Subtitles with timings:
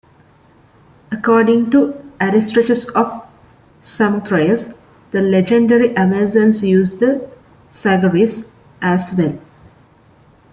[1.11, 3.23] According to Aristarchus of
[3.77, 4.73] Samothrace,
[5.11, 7.29] the legendary Amazons used the
[7.71, 8.47] "sagaris",
[8.81, 9.37] as well.